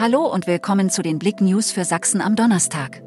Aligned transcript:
Hallo 0.00 0.32
und 0.32 0.46
willkommen 0.46 0.90
zu 0.90 1.02
den 1.02 1.18
Blick 1.18 1.40
News 1.40 1.72
für 1.72 1.84
Sachsen 1.84 2.20
am 2.20 2.36
Donnerstag. 2.36 3.02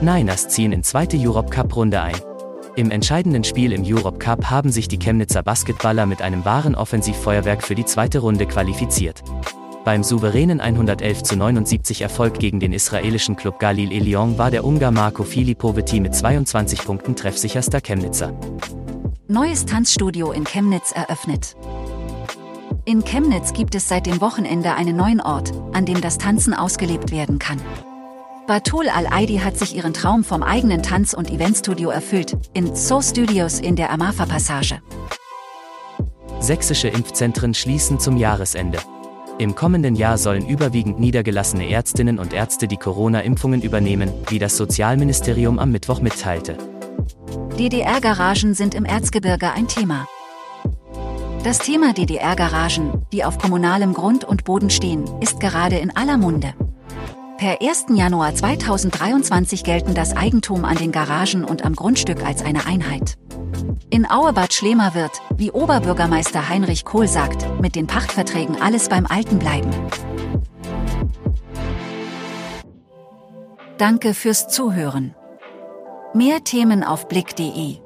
Niners 0.00 0.48
ziehen 0.48 0.72
in 0.72 0.82
zweite 0.82 1.18
Europe 1.18 1.50
Cup 1.50 1.76
Runde 1.76 2.00
ein. 2.00 2.16
Im 2.76 2.90
entscheidenden 2.90 3.44
Spiel 3.44 3.72
im 3.72 3.82
Europe 3.84 4.18
Cup 4.18 4.48
haben 4.48 4.72
sich 4.72 4.88
die 4.88 4.98
Chemnitzer 4.98 5.42
Basketballer 5.42 6.06
mit 6.06 6.22
einem 6.22 6.46
wahren 6.46 6.74
Offensivfeuerwerk 6.74 7.62
für 7.62 7.74
die 7.74 7.84
zweite 7.84 8.20
Runde 8.20 8.46
qualifiziert. 8.46 9.22
Beim 9.84 10.02
souveränen 10.02 10.62
111 10.62 11.22
zu 11.22 11.36
79 11.36 12.00
Erfolg 12.00 12.38
gegen 12.38 12.58
den 12.58 12.72
israelischen 12.72 13.36
Club 13.36 13.58
Galil 13.58 13.92
Elion 13.92 14.38
war 14.38 14.50
der 14.50 14.64
Ungar 14.64 14.92
Marco 14.92 15.24
Filipoveti 15.24 16.00
mit 16.00 16.14
22 16.14 16.86
Punkten 16.86 17.16
treffsicherster 17.16 17.82
Chemnitzer. 17.82 18.32
Neues 19.28 19.66
Tanzstudio 19.66 20.32
in 20.32 20.44
Chemnitz 20.44 20.90
eröffnet. 20.92 21.54
In 22.90 23.04
Chemnitz 23.04 23.52
gibt 23.52 23.76
es 23.76 23.86
seit 23.86 24.06
dem 24.06 24.20
Wochenende 24.20 24.74
einen 24.74 24.96
neuen 24.96 25.20
Ort, 25.20 25.52
an 25.72 25.86
dem 25.86 26.00
das 26.00 26.18
Tanzen 26.18 26.52
ausgelebt 26.52 27.12
werden 27.12 27.38
kann. 27.38 27.60
Batul 28.48 28.88
Al-Aidi 28.88 29.36
hat 29.36 29.56
sich 29.56 29.76
ihren 29.76 29.94
Traum 29.94 30.24
vom 30.24 30.42
eigenen 30.42 30.82
Tanz- 30.82 31.14
und 31.14 31.30
Eventstudio 31.30 31.90
erfüllt, 31.90 32.36
in 32.52 32.74
So 32.74 33.00
Studios 33.00 33.60
in 33.60 33.76
der 33.76 33.92
Amafa-Passage. 33.92 34.82
Sächsische 36.40 36.88
Impfzentren 36.88 37.54
schließen 37.54 38.00
zum 38.00 38.16
Jahresende. 38.16 38.80
Im 39.38 39.54
kommenden 39.54 39.94
Jahr 39.94 40.18
sollen 40.18 40.48
überwiegend 40.48 40.98
niedergelassene 40.98 41.70
Ärztinnen 41.70 42.18
und 42.18 42.32
Ärzte 42.32 42.66
die 42.66 42.76
Corona-Impfungen 42.76 43.62
übernehmen, 43.62 44.10
wie 44.30 44.40
das 44.40 44.56
Sozialministerium 44.56 45.60
am 45.60 45.70
Mittwoch 45.70 46.00
mitteilte. 46.00 46.58
DDR-Garagen 47.56 48.54
sind 48.54 48.74
im 48.74 48.84
Erzgebirge 48.84 49.52
ein 49.52 49.68
Thema. 49.68 50.08
Das 51.42 51.56
Thema 51.56 51.94
DDR-Garagen, 51.94 53.06
die 53.14 53.24
auf 53.24 53.38
kommunalem 53.38 53.94
Grund 53.94 54.24
und 54.24 54.44
Boden 54.44 54.68
stehen, 54.68 55.04
ist 55.22 55.40
gerade 55.40 55.78
in 55.78 55.96
aller 55.96 56.18
Munde. 56.18 56.52
Per 57.38 57.62
1. 57.62 57.86
Januar 57.94 58.34
2023 58.34 59.64
gelten 59.64 59.94
das 59.94 60.14
Eigentum 60.14 60.66
an 60.66 60.76
den 60.76 60.92
Garagen 60.92 61.44
und 61.44 61.64
am 61.64 61.74
Grundstück 61.74 62.26
als 62.26 62.44
eine 62.44 62.66
Einheit. 62.66 63.16
In 63.88 64.04
Auebad 64.04 64.52
Schlema 64.52 64.94
wird, 64.94 65.12
wie 65.34 65.50
Oberbürgermeister 65.50 66.50
Heinrich 66.50 66.84
Kohl 66.84 67.08
sagt, 67.08 67.46
mit 67.58 67.74
den 67.74 67.86
Pachtverträgen 67.86 68.60
alles 68.60 68.90
beim 68.90 69.06
Alten 69.06 69.38
bleiben. 69.38 69.70
Danke 73.78 74.12
fürs 74.12 74.48
Zuhören. 74.48 75.14
Mehr 76.12 76.44
Themen 76.44 76.84
auf 76.84 77.08
blick.de 77.08 77.78